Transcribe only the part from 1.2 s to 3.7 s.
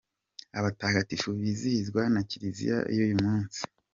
bizihizwa na Kiliziya uyu munsi:.